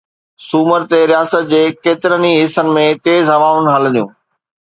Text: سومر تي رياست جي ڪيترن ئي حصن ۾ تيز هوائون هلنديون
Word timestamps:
سومر 0.47 0.81
تي 0.89 0.99
رياست 1.11 1.43
جي 1.51 1.59
ڪيترن 1.87 2.23
ئي 2.29 2.39
حصن 2.39 2.71
۾ 2.79 2.87
تيز 3.09 3.23
هوائون 3.35 3.69
هلنديون 3.75 4.09